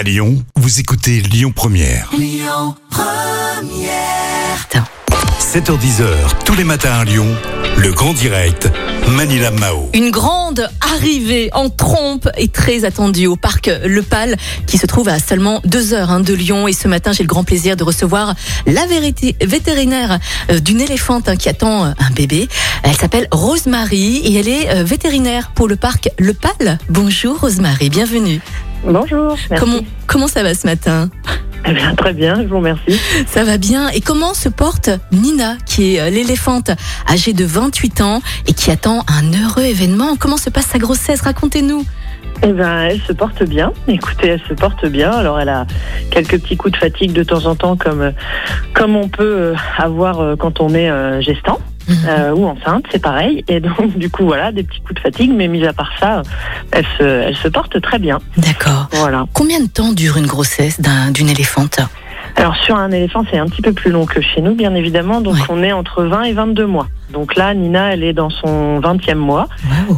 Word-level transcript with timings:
À 0.00 0.02
Lyon, 0.02 0.42
vous 0.56 0.80
écoutez 0.80 1.20
Lyon 1.20 1.52
Première. 1.54 2.10
7h10h, 5.38 6.06
tous 6.46 6.54
les 6.54 6.64
matins 6.64 7.00
à 7.00 7.04
Lyon, 7.04 7.26
le 7.76 7.92
grand 7.92 8.14
direct, 8.14 8.70
Manila 9.10 9.50
Mao. 9.50 9.90
Une 9.92 10.10
grande 10.10 10.66
arrivée 10.80 11.50
en 11.52 11.68
trompe 11.68 12.30
est 12.38 12.50
très 12.50 12.86
attendue 12.86 13.26
au 13.26 13.36
parc 13.36 13.70
Le 13.84 14.00
Pal 14.00 14.36
qui 14.66 14.78
se 14.78 14.86
trouve 14.86 15.10
à 15.10 15.18
seulement 15.18 15.60
deux 15.66 15.92
heures 15.92 16.10
hein, 16.10 16.20
de 16.20 16.32
Lyon. 16.32 16.66
Et 16.66 16.72
ce 16.72 16.88
matin, 16.88 17.12
j'ai 17.12 17.22
le 17.22 17.28
grand 17.28 17.44
plaisir 17.44 17.76
de 17.76 17.84
recevoir 17.84 18.34
la 18.66 18.86
vérité- 18.86 19.36
vétérinaire 19.44 20.18
euh, 20.50 20.60
d'une 20.60 20.80
éléphante 20.80 21.28
hein, 21.28 21.36
qui 21.36 21.50
attend 21.50 21.84
euh, 21.84 21.92
un 21.98 22.10
bébé. 22.14 22.48
Elle 22.84 22.96
s'appelle 22.96 23.28
Rosemary 23.32 24.16
et 24.24 24.38
elle 24.38 24.48
est 24.48 24.70
euh, 24.70 24.82
vétérinaire 24.82 25.50
pour 25.54 25.68
le 25.68 25.76
parc 25.76 26.08
Le 26.18 26.32
Pal. 26.32 26.78
Bonjour 26.88 27.38
Rosemary, 27.38 27.90
bienvenue. 27.90 28.40
Bonjour. 28.84 29.36
Merci. 29.50 29.64
Comment, 29.64 29.80
comment 30.06 30.26
ça 30.26 30.42
va 30.42 30.54
ce 30.54 30.66
matin 30.66 31.10
Eh 31.66 31.72
bien, 31.72 31.94
très 31.94 32.12
bien, 32.12 32.42
je 32.42 32.48
vous 32.48 32.56
remercie. 32.56 32.98
Ça 33.26 33.44
va 33.44 33.58
bien. 33.58 33.88
Et 33.90 34.00
comment 34.00 34.34
se 34.34 34.48
porte 34.48 34.90
Nina, 35.12 35.56
qui 35.66 35.96
est 35.96 36.00
euh, 36.00 36.10
l'éléphante 36.10 36.70
âgée 37.08 37.32
de 37.32 37.44
28 37.44 38.00
ans 38.00 38.22
et 38.46 38.52
qui 38.54 38.70
attend 38.70 39.04
un 39.08 39.32
heureux 39.32 39.64
événement? 39.64 40.16
Comment 40.18 40.38
se 40.38 40.50
passe 40.50 40.66
sa 40.66 40.78
grossesse? 40.78 41.20
Racontez-nous. 41.20 41.84
Eh 42.42 42.52
ben, 42.52 42.84
elle 42.84 43.00
se 43.02 43.12
porte 43.12 43.42
bien. 43.42 43.72
Écoutez, 43.86 44.28
elle 44.28 44.42
se 44.48 44.54
porte 44.54 44.86
bien. 44.86 45.10
Alors, 45.10 45.38
elle 45.38 45.50
a 45.50 45.66
quelques 46.10 46.40
petits 46.40 46.56
coups 46.56 46.72
de 46.72 46.78
fatigue 46.78 47.12
de 47.12 47.22
temps 47.22 47.44
en 47.44 47.54
temps, 47.54 47.76
comme 47.76 48.12
comme 48.72 48.96
on 48.96 49.08
peut 49.08 49.22
euh, 49.22 49.54
avoir 49.76 50.20
euh, 50.20 50.36
quand 50.36 50.60
on 50.60 50.74
est 50.74 50.90
gestant 51.22 51.60
euh, 52.08 52.32
ou 52.32 52.46
enceinte, 52.46 52.84
c'est 52.90 53.02
pareil. 53.02 53.44
Et 53.48 53.60
donc, 53.60 53.96
du 53.98 54.10
coup, 54.10 54.24
voilà, 54.24 54.52
des 54.52 54.62
petits 54.62 54.80
coups 54.80 54.94
de 54.94 55.00
fatigue. 55.00 55.32
Mais 55.34 55.48
mis 55.48 55.64
à 55.66 55.72
part 55.72 55.90
ça, 56.00 56.22
elle 56.72 56.86
se 56.98 57.02
elle 57.02 57.36
se 57.36 57.48
porte 57.48 57.80
très 57.80 57.98
bien. 57.98 58.18
D'accord. 58.36 58.88
Voilà. 58.92 59.26
Combien 59.34 59.60
de 59.60 59.68
temps 59.68 59.92
dure 59.92 60.16
une 60.16 60.26
grossesse 60.26 60.80
d'un- 60.80 61.10
d'une 61.10 61.28
éléphante? 61.28 61.80
Alors, 62.36 62.54
sur 62.64 62.76
un 62.76 62.90
éléphant, 62.92 63.24
c'est 63.30 63.38
un 63.38 63.46
petit 63.46 63.60
peu 63.60 63.72
plus 63.72 63.90
long 63.90 64.06
que 64.06 64.20
chez 64.20 64.40
nous, 64.40 64.54
bien 64.54 64.74
évidemment. 64.74 65.20
Donc, 65.20 65.34
Ouais. 65.34 65.40
on 65.48 65.62
est 65.64 65.72
entre 65.72 66.04
20 66.04 66.22
et 66.22 66.32
22 66.32 66.64
mois. 66.66 66.86
Donc 67.12 67.34
là, 67.34 67.52
Nina, 67.54 67.92
elle 67.92 68.04
est 68.04 68.12
dans 68.12 68.30
son 68.30 68.78
20e 68.78 69.18
mois. 69.18 69.48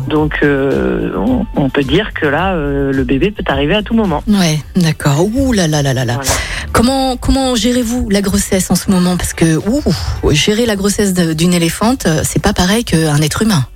Donc, 0.09 0.39
euh, 0.43 1.13
on, 1.17 1.45
on 1.57 1.69
peut 1.69 1.83
dire 1.83 2.15
que 2.15 2.25
là, 2.27 2.55
euh, 2.55 2.91
le 2.91 3.05
bébé 3.05 3.31
peut 3.31 3.45
arriver 3.49 3.75
à 3.75 3.83
tout 3.83 3.93
moment. 3.95 4.23
Ouais, 4.27 4.59
d'accord. 4.77 5.27
Ouh 5.35 5.53
là 5.53 5.69
là 5.69 5.83
là 5.83 5.93
là 5.93 6.07
là. 6.07 6.15
Voilà. 6.15 6.31
Comment 6.73 7.17
comment 7.17 7.55
gérez-vous 7.55 8.09
la 8.09 8.23
grossesse 8.23 8.71
en 8.71 8.75
ce 8.75 8.91
moment? 8.91 9.17
Parce 9.17 9.35
que 9.35 9.57
ouh, 9.57 9.83
gérer 10.33 10.67
la 10.67 10.77
grossesse 10.77 11.13
d'une 11.13 11.53
éléphante, 11.53 12.07
euh, 12.07 12.23
c'est 12.25 12.43
pas 12.43 12.53
pareil 12.53 12.85
qu'un 12.85 13.21
être 13.21 13.43
humain. 13.43 13.67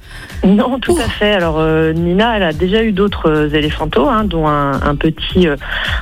Non, 0.44 0.78
tout 0.78 0.92
Ouh. 0.92 0.98
à 1.00 1.08
fait. 1.08 1.32
Alors 1.32 1.56
euh, 1.58 1.92
Nina, 1.92 2.36
elle 2.36 2.42
a 2.42 2.52
déjà 2.52 2.82
eu 2.82 2.92
d'autres 2.92 3.28
euh, 3.30 3.48
éléphantos, 3.48 4.08
hein, 4.08 4.24
dont 4.24 4.46
un, 4.46 4.80
un 4.82 4.94
petit 4.94 5.48
euh, 5.48 5.56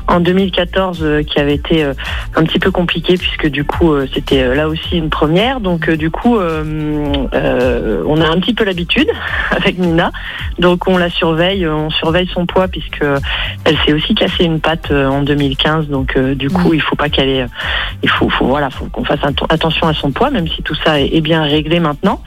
en 0.07 0.21
2014 0.21 1.01
euh, 1.03 1.23
qui 1.23 1.39
avait 1.39 1.55
été 1.55 1.85
un 2.37 2.43
petit 2.45 2.59
peu 2.59 2.71
compliqué 2.71 3.17
puisque 3.17 3.47
du 3.49 3.65
coup 3.65 3.95
c'était 4.13 4.55
là 4.55 4.69
aussi 4.69 4.99
une 4.99 5.11
première. 5.11 5.61
Donc 5.61 5.89
du 5.91 6.11
coup, 6.11 6.37
on 6.39 8.21
a 8.21 8.27
un 8.29 8.41
petit 8.41 8.55
peu 8.55 8.65
l'habitude 8.65 9.09
avec 9.51 9.79
Nina. 9.79 10.13
Donc 10.59 10.87
on 10.89 10.98
la 10.98 11.11
surveille, 11.11 11.67
on 11.67 11.91
surveille 11.91 12.29
son 12.33 12.47
poids 12.47 12.69
puisque 12.69 13.05
elle 13.65 13.77
s'est 13.85 13.93
aussi 13.93 14.15
cassé 14.15 14.45
une 14.45 14.61
patte 14.61 14.91
en 14.91 15.23
2015. 15.23 15.89
Donc 15.89 16.19
du 16.19 16.51
coup, 16.51 16.75
il 16.75 16.81
faut 16.83 16.97
pas 16.97 17.09
qu'elle 17.09 17.29
ait, 17.29 17.47
il 18.03 18.09
faut, 18.11 18.29
faut 18.29 18.47
voilà, 18.47 18.71
faut 18.71 18.87
qu'on 18.87 19.05
fasse 19.05 19.21
atten- 19.21 19.47
attention 19.48 19.87
à 19.89 19.95
son 19.95 20.11
poids, 20.11 20.31
même 20.31 20.48
si 20.48 20.63
tout 20.63 20.75
ça 20.85 21.01
est, 21.01 21.15
est 21.15 21.21
bien 21.21 21.43
réglé 21.43 21.81
maintenant. 21.81 22.21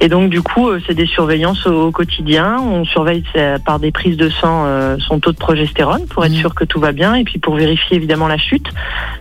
Et 0.00 0.08
donc 0.08 0.30
du 0.30 0.42
coup, 0.42 0.68
c'est 0.86 0.94
des 0.94 1.06
surveillances 1.06 1.43
au, 1.46 1.68
au 1.68 1.90
quotidien. 1.90 2.56
On 2.60 2.84
surveille 2.84 3.22
euh, 3.36 3.58
par 3.58 3.78
des 3.78 3.92
prises 3.92 4.16
de 4.16 4.28
sang 4.28 4.64
euh, 4.66 4.96
son 4.98 5.18
taux 5.20 5.32
de 5.32 5.36
progestérone 5.36 6.06
pour 6.06 6.24
être 6.24 6.32
Mhm. 6.32 6.38
sûr 6.38 6.54
que 6.54 6.64
tout 6.64 6.80
va 6.80 6.92
bien 6.92 7.14
et 7.14 7.24
puis 7.24 7.38
pour 7.38 7.54
vérifier 7.56 7.96
évidemment 7.96 8.26
la 8.28 8.38
chute, 8.38 8.66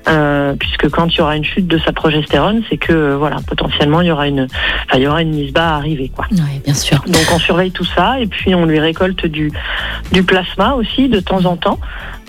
euh, 0.08 0.54
puisque 0.60 0.90
quand 0.90 1.08
il 1.14 1.18
y 1.18 1.22
aura 1.22 1.36
une 1.36 1.44
chute 1.44 1.68
de 1.68 1.78
sa 1.80 1.92
progestérone, 1.92 2.64
c'est 2.70 2.78
que 2.78 3.14
voilà 3.16 3.38
potentiellement 3.48 4.02
il 4.02 4.08
y 4.08 4.12
aura 4.12 4.28
une, 4.28 4.42
enfin, 4.44 4.98
il 4.98 5.02
y 5.02 5.08
aura 5.08 5.22
une 5.22 5.32
mise 5.32 5.52
bas 5.54 5.74
à 5.74 5.76
arriver 5.76 6.12
quoi. 6.16 6.26
Oui, 6.32 6.62
bien 6.64 6.74
sûr. 6.74 7.00
Donc 7.08 7.24
on 7.34 7.40
surveille 7.40 7.72
tout 7.72 7.86
ça 7.86 8.20
et 8.20 8.28
puis 8.28 8.56
on 8.56 8.66
lui 8.66 8.80
récolte 8.80 9.26
du, 9.26 9.52
du 10.12 10.24
plasma 10.24 10.74
aussi 10.74 11.10
de 11.10 11.20
temps 11.20 11.46
en 11.46 11.58
temps. 11.58 11.80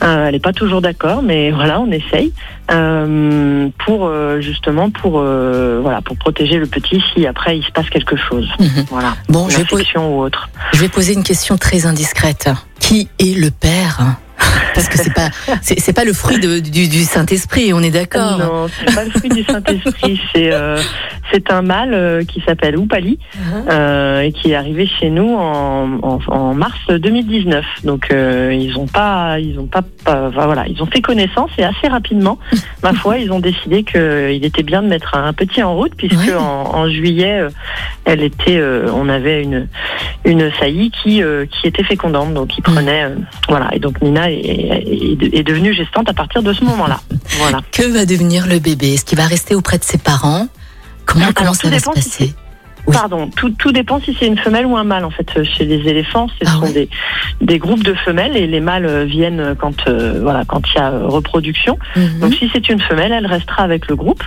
Euh, 0.03 0.27
elle 0.27 0.33
n'est 0.33 0.41
pas 0.41 0.53
toujours 0.53 0.81
d'accord, 0.83 1.23
mais 1.23 1.51
voilà, 1.53 1.81
on 1.81 1.91
essaye 1.91 2.33
euh, 2.71 3.69
pour 3.85 4.07
euh, 4.07 4.41
justement 4.41 4.91
pour 4.91 5.21
voilà 5.21 6.01
pour 6.03 6.17
protéger 6.17 6.57
le 6.59 6.67
petit 6.67 7.03
si 7.13 7.27
après 7.27 7.59
il 7.59 7.65
se 7.65 7.71
passe 7.71 7.89
quelque 7.91 8.17
chose. 8.17 8.49
Mhm. 8.59 8.87
Voilà, 8.91 9.15
Bon, 9.29 9.49
je 9.49 9.59
vais, 9.59 9.65
poser, 9.65 9.85
ou 9.99 10.21
autre. 10.23 10.49
je 10.73 10.81
vais 10.81 10.89
poser 10.89 11.13
une 11.15 11.23
question 11.23 11.57
très 11.57 11.87
indiscrète. 11.87 12.49
Qui 12.81 13.09
est 13.19 13.39
le 13.39 13.51
père 13.51 14.17
Parce 14.75 14.89
que 14.89 14.99
c'est 14.99 15.15
pas 15.15 15.29
c'est 15.63 15.79
c'est 15.81 15.93
pas 15.93 16.05
le 16.05 16.13
fruit 16.13 16.39
de- 16.41 16.59
du, 16.59 16.89
du 16.89 17.05
Saint 17.05 17.25
Esprit, 17.27 17.73
on 17.73 17.81
est 17.83 17.91
d'accord. 17.93 18.39
Non, 18.39 18.67
c'est 18.69 18.95
pas 18.95 19.05
le 19.05 19.11
fruit 19.11 19.31
du 19.31 19.45
Saint-Esprit, 19.45 20.21
c'est 20.35 20.53
euh, 20.53 20.77
c'est 21.35 21.51
un 21.53 21.63
mâle 21.63 21.93
euh, 21.95 22.23
qui 22.25 22.41
s'appelle 22.47 22.77
Oupali 22.79 23.19
Mhm. 23.37 23.65
euh, 23.71 24.21
et 24.21 24.31
qui 24.33 24.53
est 24.53 24.55
arrivé 24.55 24.87
chez 24.87 25.11
nous 25.11 25.35
en, 25.35 25.99
en, 26.03 26.19
en 26.29 26.55
mars 26.55 26.79
2019. 26.89 27.65
Donc 27.83 28.07
euh, 28.13 28.57
ils 28.59 28.79
ont 28.79 28.87
pas, 28.87 29.41
ils 29.41 29.59
ont 29.59 29.67
pas, 29.67 29.83
pas- 30.05 30.29
enfin, 30.29 30.47
voilà, 30.47 30.65
ils 30.69 30.81
ont 30.81 30.87
fait 30.87 31.01
connaissance 31.01 31.51
et 31.59 31.65
assez 31.65 31.89
rapidement, 31.89 32.39
ma 32.85 32.93
foi, 33.03 33.19
ils 33.19 33.33
ont 33.33 33.41
décidé 33.41 33.83
qu'il 33.83 34.45
était 34.45 34.63
bien 34.63 34.83
de 34.83 34.87
mettre 34.89 35.17
un 35.17 35.33
petit 35.33 35.63
en 35.63 35.75
route 35.75 35.93
puisque 35.97 36.15
Ouais. 36.15 36.35
en, 36.35 36.71
en 36.77 36.89
juillet, 36.89 37.43
elle 38.05 38.23
était, 38.23 38.63
on 38.93 39.09
avait 39.09 39.43
une 39.43 39.67
une 40.25 40.51
saillie 40.61 40.91
qui 41.03 41.21
qui 41.51 41.67
était 41.67 41.83
fécondante, 41.85 42.33
donc 42.33 42.57
il 42.57 42.63
prenait, 42.63 43.07
voilà, 43.49 43.69
et 43.75 43.79
donc 43.81 44.01
Nina 44.01 44.31
est, 44.31 44.37
est, 44.37 45.35
est 45.35 45.43
devenue 45.43 45.75
gestante 45.75 46.09
à 46.09 46.13
partir 46.15 46.43
de 46.43 46.53
ce 46.53 46.65
moment-là. 46.65 47.01
Voilà. 47.39 47.61
Que 47.73 47.83
va 47.93 48.07
devenir 48.07 48.47
le 48.47 48.59
bébé? 48.61 48.95
Est-ce 48.95 49.05
qu'il 49.05 49.19
va 49.19 49.27
rester 49.27 49.55
auprès 49.55 49.79
de 49.79 49.85
ses 49.85 49.99
parents? 49.99 50.47
Comment, 51.07 51.25
Alors, 51.25 51.35
comment 51.35 51.53
tout 51.53 51.61
ça 51.67 51.71
va 51.71 51.79
se 51.79 51.91
passer? 51.91 52.35
Oui. 52.87 52.95
Pardon, 52.95 53.31
tout, 53.35 53.51
tout 53.51 53.73
dépend 53.73 53.99
si 54.01 54.15
c'est 54.19 54.27
une 54.27 54.37
femelle 54.39 54.67
ou 54.67 54.77
un 54.77 54.85
mâle 54.85 55.05
en 55.05 55.11
fait. 55.11 55.27
euh, 55.37 55.45
Chez 55.45 55.65
les 55.65 55.89
éléphants, 55.89 56.29
ce 56.29 56.35
Ah 56.47 56.51
sont 56.51 56.63
ouais. 56.65 56.73
des, 56.73 56.89
des 57.41 57.59
groupes 57.59 57.83
de 57.83 57.95
femelles 57.95 58.37
et 58.37 58.47
les 58.47 58.61
mâles 58.61 58.85
euh, 58.87 59.05
viennent 59.05 59.55
quand 59.59 59.89
euh, 59.89 60.21
voilà 60.23 60.45
quand 60.47 60.61
il 60.75 60.79
y 60.79 60.81
a 60.81 60.91
reproduction. 60.91 61.79
Mhm. 61.97 62.21
Donc 62.21 62.35
si 62.35 62.51
c'est 62.53 62.69
une 62.69 62.81
femelle, 62.81 63.13
elle 63.13 63.27
restera 63.27 63.63
avec 63.63 63.89
le 63.89 63.97
groupe. 63.97 64.23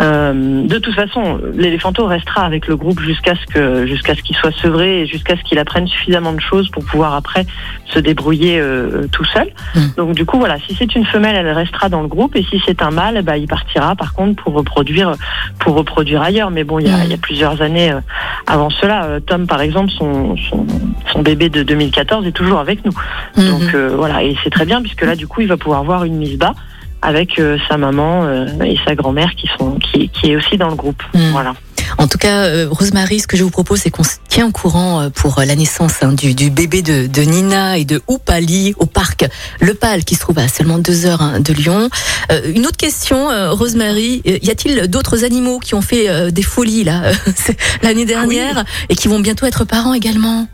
Euh, 0.00 0.64
de 0.64 0.78
toute 0.78 0.94
façon, 0.94 1.40
l'éléphanto 1.54 2.06
restera 2.06 2.42
avec 2.42 2.68
le 2.68 2.76
groupe 2.76 3.00
jusqu'à 3.00 3.34
ce 3.34 3.44
que 3.52 3.84
jusqu'à 3.84 4.14
ce 4.14 4.22
qu'il 4.22 4.36
soit 4.36 4.52
sevré 4.52 5.00
et 5.00 5.06
jusqu'à 5.06 5.36
ce 5.36 5.42
qu'il 5.42 5.58
apprenne 5.58 5.88
suffisamment 5.88 6.32
de 6.32 6.40
choses 6.40 6.68
pour 6.70 6.84
pouvoir 6.84 7.14
après 7.14 7.44
se 7.86 7.98
débrouiller 7.98 8.60
euh, 8.60 9.08
tout 9.10 9.24
seul. 9.24 9.48
Mm. 9.74 9.80
Donc 9.96 10.14
du 10.14 10.24
coup 10.24 10.38
voilà, 10.38 10.56
si 10.68 10.76
c'est 10.76 10.94
une 10.94 11.04
femelle, 11.04 11.34
elle 11.34 11.50
restera 11.50 11.88
dans 11.88 12.02
le 12.02 12.06
groupe 12.06 12.36
et 12.36 12.44
si 12.44 12.62
c'est 12.64 12.80
un 12.80 12.92
mâle, 12.92 13.22
bah, 13.22 13.36
il 13.38 13.48
partira 13.48 13.96
par 13.96 14.12
contre 14.14 14.40
pour 14.44 14.52
reproduire 14.54 15.14
pour 15.58 15.74
reproduire 15.74 16.22
ailleurs. 16.22 16.52
Mais 16.52 16.62
bon, 16.62 16.78
il 16.78 16.86
y 16.86 16.90
a, 16.92 17.02
il 17.02 17.10
y 17.10 17.14
a 17.14 17.18
plusieurs 17.18 17.60
années 17.60 17.87
euh, 17.90 18.00
avant 18.46 18.70
cela. 18.70 19.04
Euh, 19.04 19.20
Tom 19.20 19.46
par 19.46 19.60
exemple, 19.60 19.90
son, 19.90 20.36
son 20.36 20.66
son 21.12 21.22
bébé 21.22 21.48
de 21.48 21.62
2014 21.62 22.26
est 22.26 22.32
toujours 22.32 22.58
avec 22.58 22.84
nous. 22.84 22.92
Mhm. 23.36 23.48
Donc 23.48 23.74
euh, 23.74 23.94
voilà, 23.96 24.22
et 24.22 24.36
c'est 24.44 24.50
très 24.50 24.64
bien 24.64 24.80
puisque 24.80 25.02
là 25.02 25.16
du 25.16 25.26
coup 25.26 25.40
il 25.40 25.48
va 25.48 25.56
pouvoir 25.56 25.84
voir 25.84 26.04
une 26.04 26.16
mise 26.16 26.38
bas 26.38 26.54
avec 27.02 27.38
euh, 27.38 27.58
sa 27.68 27.76
maman 27.76 28.24
euh, 28.24 28.46
et 28.64 28.76
sa 28.86 28.94
grand-mère 28.94 29.34
qui 29.36 29.48
sont 29.58 29.78
qui, 29.78 30.08
qui 30.08 30.32
est 30.32 30.36
aussi 30.36 30.56
dans 30.56 30.68
le 30.68 30.76
groupe. 30.76 31.02
Mm. 31.14 31.30
Voilà. 31.30 31.54
En 31.96 32.06
tout 32.06 32.18
cas, 32.18 32.44
euh, 32.44 32.68
Rosemary, 32.70 33.20
ce 33.20 33.26
que 33.26 33.36
je 33.36 33.42
vous 33.42 33.50
propose, 33.50 33.80
c'est 33.80 33.90
qu'on 33.90 34.04
se 34.04 34.16
tient 34.28 34.46
au 34.46 34.50
courant 34.50 35.00
euh, 35.00 35.10
pour 35.10 35.38
euh, 35.38 35.44
la 35.44 35.56
naissance 35.56 35.94
hein, 36.02 36.12
du, 36.12 36.34
du 36.34 36.50
bébé 36.50 36.82
de, 36.82 37.06
de 37.06 37.22
Nina 37.22 37.78
et 37.78 37.84
de 37.84 38.02
Oupali 38.08 38.74
au 38.78 38.86
parc 38.86 39.26
Le 39.60 39.74
Pal, 39.74 40.04
qui 40.04 40.14
se 40.14 40.20
trouve 40.20 40.38
à 40.38 40.48
seulement 40.48 40.78
deux 40.78 41.06
heures 41.06 41.22
hein, 41.22 41.40
de 41.40 41.52
Lyon. 41.52 41.88
Une 42.54 42.66
autre 42.66 42.76
question, 42.76 43.28
Rosemary, 43.52 44.22
y 44.24 44.50
a-t-il 44.50 44.88
d'autres 44.88 45.24
animaux 45.24 45.58
qui 45.58 45.74
ont 45.74 45.82
fait 45.82 46.30
des 46.30 46.42
folies 46.42 46.84
là 46.84 47.12
l'année 47.82 48.04
dernière 48.04 48.64
et 48.88 48.94
qui 48.94 49.08
vont 49.08 49.20
bientôt 49.20 49.46
être 49.46 49.64
parents 49.64 49.94
également? 49.94 50.46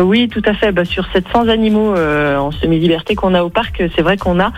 Oui, 0.00 0.28
tout 0.28 0.42
à 0.44 0.54
fait. 0.54 0.72
Bah, 0.72 0.84
sur 0.84 1.06
700 1.12 1.48
animaux 1.48 1.94
euh, 1.94 2.36
en 2.36 2.50
semi-liberté 2.50 3.14
qu'on 3.14 3.34
a 3.34 3.42
au 3.42 3.50
parc, 3.50 3.82
c'est 3.94 4.02
vrai 4.02 4.16
qu'on 4.16 4.40
a 4.40 4.52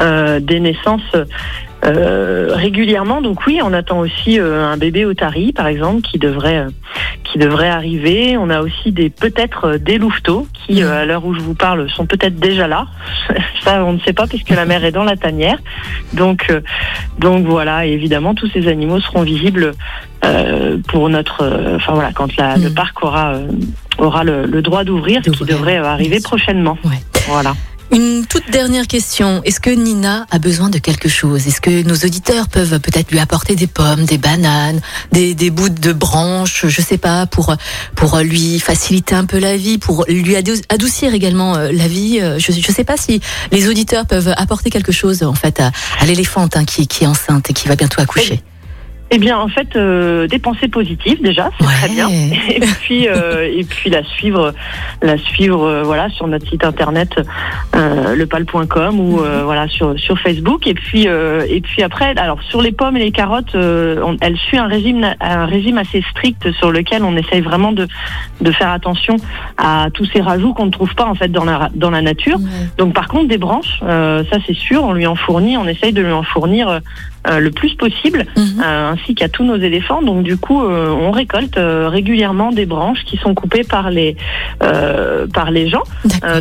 euh, 0.00 0.40
des 0.40 0.60
naissances 0.60 1.16
euh, 1.84 2.48
régulièrement. 2.52 3.20
Donc 3.22 3.46
oui, 3.46 3.60
on 3.62 3.72
attend 3.72 4.00
aussi 4.00 4.38
euh, 4.38 4.64
un 4.66 4.76
bébé 4.76 5.04
otari, 5.04 5.52
par 5.52 5.66
exemple, 5.66 6.02
qui 6.02 6.18
devrait 6.18 6.58
euh, 6.58 6.68
qui 7.24 7.38
devrait 7.38 7.68
arriver. 7.70 8.36
On 8.36 8.50
a 8.50 8.60
aussi 8.60 8.92
des 8.92 9.08
peut-être 9.10 9.64
euh, 9.66 9.78
des 9.78 9.98
louveteaux 9.98 10.46
qui, 10.52 10.82
euh, 10.82 11.02
à 11.02 11.04
l'heure 11.06 11.24
où 11.24 11.34
je 11.34 11.40
vous 11.40 11.54
parle, 11.54 11.88
sont 11.90 12.06
peut-être 12.06 12.38
déjà 12.38 12.66
là. 12.68 12.86
Ça, 13.64 13.84
on 13.84 13.92
ne 13.94 14.00
sait 14.00 14.12
pas 14.12 14.26
puisque 14.26 14.50
la 14.50 14.64
mère 14.66 14.84
est 14.84 14.92
dans 14.92 15.04
la 15.04 15.16
tanière. 15.16 15.58
Donc 16.12 16.46
euh, 16.50 16.60
donc 17.18 17.46
voilà. 17.46 17.86
Et 17.86 17.92
évidemment, 17.92 18.34
tous 18.34 18.48
ces 18.52 18.68
animaux 18.68 19.00
seront 19.00 19.22
visibles 19.22 19.72
euh, 20.24 20.78
pour 20.88 21.08
notre. 21.08 21.44
Enfin 21.76 21.94
voilà, 21.94 22.10
quand 22.12 22.36
la, 22.36 22.56
le 22.56 22.68
Mhm. 22.68 22.74
parc 22.74 23.02
aura 23.02 23.34
aura 23.98 24.24
le, 24.24 24.46
le 24.46 24.62
droit 24.62 24.84
d'ouvrir, 24.84 25.20
ce 25.24 25.30
qui 25.30 25.44
devrait 25.44 25.76
arriver 25.76 26.20
prochainement. 26.20 26.78
Ouais. 26.84 26.90
Voilà. 27.28 27.52
Une 27.92 28.24
toute 28.24 28.48
dernière 28.52 28.86
question. 28.86 29.42
Est-ce 29.44 29.58
que 29.58 29.70
Nina 29.70 30.26
a 30.30 30.38
besoin 30.38 30.70
de 30.70 30.78
quelque 30.78 31.08
chose? 31.08 31.48
Est-ce 31.48 31.60
que 31.60 31.82
nos 31.82 31.96
auditeurs 31.96 32.48
peuvent 32.48 32.78
peut-être 32.78 33.10
lui 33.10 33.18
apporter 33.18 33.56
des 33.56 33.66
pommes, 33.66 34.04
des 34.04 34.16
bananes, 34.18 34.80
des, 35.10 35.34
des 35.34 35.50
bouts 35.50 35.68
de 35.70 35.92
branches, 35.92 36.66
je 36.68 36.80
sais 36.80 36.98
pas, 36.98 37.26
pour 37.26 37.56
pour 37.96 38.18
lui 38.18 38.60
faciliter 38.60 39.16
un 39.16 39.24
peu 39.24 39.38
la 39.38 39.56
vie, 39.56 39.78
pour 39.78 40.04
lui 40.08 40.36
adoucir 40.36 41.14
également 41.14 41.56
euh, 41.56 41.72
la 41.72 41.88
vie? 41.88 42.20
Euh, 42.20 42.38
Je 42.38 42.52
ne 42.52 42.74
sais 42.74 42.84
pas 42.84 42.96
si 42.96 43.20
les 43.50 43.68
auditeurs 43.68 44.06
peuvent 44.06 44.32
apporter 44.36 44.70
quelque 44.70 44.92
chose 44.92 45.24
en 45.24 45.34
fait 45.34 45.58
à, 45.58 45.72
à 45.98 46.06
l'éléphante 46.06 46.56
hein, 46.56 46.64
qui, 46.64 46.86
qui 46.86 47.02
est 47.02 47.08
enceinte 47.08 47.50
et 47.50 47.52
qui 47.52 47.66
va 47.66 47.74
bientôt 47.74 48.00
accoucher. 48.00 48.40
Eh 49.12 49.18
bien, 49.18 49.38
en 49.38 49.48
fait, 49.48 49.74
euh, 49.74 50.28
des 50.28 50.38
pensées 50.38 50.68
positives 50.68 51.20
déjà, 51.20 51.50
c'est 51.58 51.66
très 51.66 51.88
bien. 51.88 52.08
Et 52.48 52.60
puis, 52.60 53.08
euh, 53.08 53.48
et 53.52 53.64
puis 53.64 53.90
la 53.90 54.04
suivre, 54.04 54.52
la 55.02 55.18
suivre, 55.18 55.64
euh, 55.64 55.82
voilà, 55.82 56.08
sur 56.10 56.28
notre 56.28 56.48
site 56.48 56.64
internet 56.64 57.14
euh, 57.74 58.14
lepal.com 58.14 59.00
ou 59.00 59.20
euh, 59.20 59.38
mhm. 59.38 59.44
voilà 59.44 59.66
sur 59.68 59.98
sur 59.98 60.18
Facebook. 60.20 60.66
Et 60.66 60.74
puis, 60.74 61.06
et 61.06 61.60
puis 61.60 61.82
après, 61.82 62.16
alors 62.16 62.40
sur 62.42 62.62
les 62.62 62.72
pommes 62.72 62.96
et 62.96 63.00
les 63.00 63.10
carottes, 63.10 63.54
elle 63.54 64.36
suit 64.36 64.58
un 64.58 64.66
régime 64.66 65.14
un 65.20 65.46
régime 65.46 65.78
assez 65.78 66.02
strict 66.10 66.50
sur 66.52 66.70
lequel 66.70 67.02
on 67.02 67.16
essaye 67.16 67.40
vraiment 67.40 67.72
de 67.72 67.88
de 68.40 68.52
faire 68.52 68.70
attention 68.70 69.16
à 69.58 69.88
tous 69.92 70.04
ces 70.12 70.20
rajouts 70.20 70.54
qu'on 70.54 70.66
ne 70.66 70.70
trouve 70.70 70.94
pas 70.94 71.06
en 71.06 71.14
fait 71.14 71.28
dans 71.28 71.44
la 71.44 71.70
dans 71.74 71.90
la 71.90 72.02
nature. 72.02 72.38
Donc, 72.78 72.94
par 72.94 73.08
contre, 73.08 73.28
des 73.28 73.38
branches, 73.38 73.80
ça 73.80 74.36
c'est 74.46 74.56
sûr, 74.56 74.84
on 74.84 74.92
lui 74.92 75.06
en 75.06 75.16
fournit, 75.16 75.56
on 75.56 75.66
essaye 75.66 75.92
de 75.92 76.02
lui 76.02 76.12
en 76.12 76.22
fournir 76.22 76.80
le 77.26 77.50
plus 77.50 77.74
possible. 77.74 78.26
Mhm 78.36 78.62
ainsi 78.90 79.14
qu'à 79.14 79.28
tous 79.28 79.44
nos 79.44 79.56
éléphants. 79.56 80.02
Donc 80.02 80.22
du 80.22 80.36
coup, 80.36 80.62
euh, 80.62 80.88
on 80.90 81.10
récolte 81.10 81.56
euh, 81.56 81.88
régulièrement 81.88 82.52
des 82.52 82.66
branches 82.66 83.04
qui 83.04 83.16
sont 83.16 83.34
coupées 83.34 83.64
par 83.64 83.90
les 83.90 84.16
euh, 84.62 85.26
par 85.32 85.50
les 85.50 85.68
gens 85.68 85.82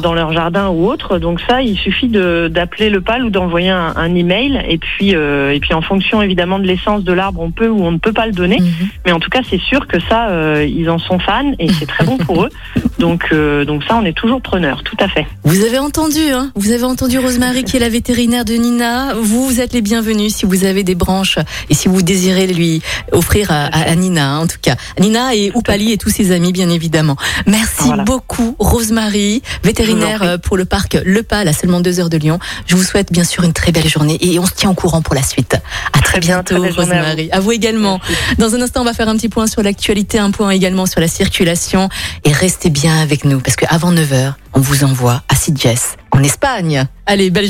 dans 0.02 0.14
leur 0.14 0.34
jardin 0.34 0.70
ou 0.70 0.88
autre. 0.88 1.20
Donc 1.20 1.40
ça, 1.48 1.62
il 1.62 1.78
suffit 1.78 2.08
d'appeler 2.08 2.90
le 2.90 3.02
pal 3.02 3.24
ou 3.24 3.30
d'envoyer 3.30 3.70
un, 3.70 3.94
un, 3.96 4.16
email. 4.16 4.62
Et 4.68 4.78
puis 4.78 5.10
et 5.10 5.60
puis 5.62 5.74
en 5.74 5.82
fonction 5.82 6.22
évidemment 6.22 6.60
de 6.60 6.66
l'essence 6.66 7.04
de 7.04 7.14
l'arbre, 7.14 7.42
on 7.42 7.52
peut 7.52 7.70
ou 7.70 7.84
on 7.84 7.92
ne 7.92 7.98
peut 7.98 8.14
pas 8.14 8.26
le 8.26 8.34
donner. 8.34 8.60
Mhm. 8.60 8.90
Mais 9.06 9.12
en 9.12 9.20
tout 9.20 9.30
cas, 9.30 9.42
c'est 9.50 9.62
sûr 9.62 9.88
que 9.88 10.00
ça, 10.00 10.64
ils 10.64 10.90
en 10.90 10.98
sont 10.98 11.20
fans 11.20 11.54
et 11.60 11.70
c'est 11.70 11.86
très 11.86 12.06
bon 12.06 12.18
pour 12.18 12.44
eux. 12.44 12.50
Donc 13.00 13.34
donc 13.66 13.84
ça, 13.84 13.96
on 13.96 14.06
est 14.06 14.14
toujours 14.14 14.42
preneur, 14.42 14.84
tout 14.84 14.98
à 15.00 15.08
fait. 15.08 15.26
Vous 15.44 15.64
avez 15.64 15.80
entendu, 15.80 16.20
hein 16.32 16.52
Vous 16.56 16.72
avez 16.72 16.84
entendu 16.84 17.18
Rosemary 17.18 17.64
qui 17.64 17.78
est 17.78 17.80
la 17.80 17.90
vétérinaire 17.90 18.46
de 18.46 18.54
Nina. 18.54 19.14
Vous, 19.16 19.46
vous 19.46 19.62
êtes 19.62 19.74
les 19.74 19.82
bienvenus 19.82 20.36
si 20.36 20.46
vous 20.46 20.66
avez 20.66 20.84
des 20.84 20.96
branches 20.96 21.40
et 21.70 21.74
si 21.74 21.88
vous 21.88 22.02
désirez 22.02 22.48
lui 22.48 22.82
offrir 23.12 23.52
à, 23.52 23.96
Nina, 23.96 24.32
hein, 24.32 24.40
en 24.40 24.48
tout 24.48 24.58
cas. 24.62 24.76
Nina 25.00 25.36
et 25.36 25.52
Oupali 25.54 25.92
et 25.92 25.98
tous 25.98 26.10
ses 26.10 26.32
amis, 26.32 26.52
bien 26.52 26.70
évidemment. 26.70 27.16
Merci 27.46 27.90
beaucoup, 28.06 28.56
Rosemary, 28.60 29.42
vétérinaire 29.64 30.24
euh, 30.24 30.38
pour 30.38 30.58
le 30.58 30.66
parc 30.66 30.98
Le 31.06 31.24
Pal 31.24 31.48
à 31.48 31.54
seulement 31.54 31.80
deux 31.80 32.00
heures 32.00 32.10
de 32.10 32.18
Lyon. 32.18 32.40
Je 32.66 32.76
vous 32.76 32.84
souhaite 32.84 33.12
bien 33.12 33.24
sûr 33.24 33.44
une 33.44 33.54
très 33.54 33.72
belle 33.72 33.88
journée 33.88 34.18
et 34.22 34.40
on 34.40 34.46
se 34.46 34.54
tient 34.54 34.70
au 34.70 34.76
courant 34.76 35.02
pour 35.02 35.16
la 35.16 35.24
suite. 35.24 35.58
À 35.94 36.00
très, 36.00 36.20
bientôt, 36.20 36.62
Rosemary. 36.62 37.30
À 37.32 37.40
vous, 37.40 37.52
également. 37.52 38.00
Dans 38.38 38.56
un 38.56 38.62
instant, 38.62 38.82
on 38.82 38.86
va 38.86 38.94
faire 38.94 39.10
un 39.10 39.16
petit 39.16 39.30
point 39.30 39.48
sur 39.48 39.64
l'actualité, 39.64 40.20
un 40.20 40.32
point 40.32 40.50
également 40.50 40.86
sur 40.86 41.00
la 41.00 41.08
circulation 41.08 41.90
et 42.26 42.32
restez 42.32 42.70
bien 42.90 43.02
avec 43.02 43.24
nous 43.24 43.40
parce 43.40 43.56
qu'avant 43.56 43.94
9h, 43.94 44.34
on 44.54 44.60
vous 44.62 44.84
envoie 44.84 45.22
à 45.28 45.36
Sitges 45.36 45.96
en 46.12 46.24
Espagne. 46.24 46.88
Allez, 47.06 47.30
belle 47.30 47.50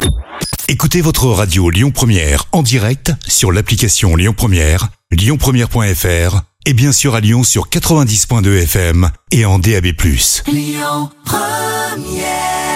Écoutez 0.67 0.99
votre 0.99 1.27
radio 1.27 1.69
Lyon 1.69 1.91
Première 1.91 2.45
en 2.51 2.61
direct 2.61 3.13
sur 3.25 3.53
l'application 3.53 4.17
Lyon 4.17 4.33
Première, 4.35 4.89
lyonpremière.fr 5.11 6.41
et 6.65 6.73
bien 6.73 6.91
sûr 6.91 7.15
à 7.15 7.21
Lyon 7.21 7.43
sur 7.43 7.69
90.2 7.69 8.63
FM 8.63 9.09
et 9.31 9.45
en 9.45 9.59
DAB+. 9.59 9.87
Lyon 10.47 11.09
Première 11.23 12.68